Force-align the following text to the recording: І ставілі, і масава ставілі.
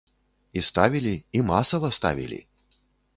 І 0.57 0.61
ставілі, 0.69 1.13
і 1.37 1.43
масава 1.49 1.91
ставілі. 1.99 2.45